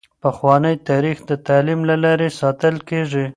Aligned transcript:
پخوانی 0.23 0.75
تاریخ 0.89 1.17
د 1.29 1.31
تعلیم 1.47 1.79
له 1.89 1.95
لارې 2.03 2.27
ساتل 2.39 2.75
کیږي. 2.89 3.25